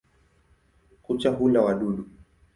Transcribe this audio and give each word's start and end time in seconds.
Kucha 1.03 1.29
hula 1.31 1.61
wadudu. 1.61 2.05